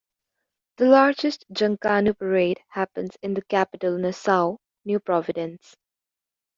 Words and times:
The 0.77 0.85
largest 0.87 1.45
Junkanoo 1.53 2.17
parade 2.17 2.59
happens 2.69 3.15
in 3.21 3.35
the 3.35 3.43
capital 3.43 3.99
Nassau, 3.99 4.57
New 4.83 4.99
Providence. 4.99 5.75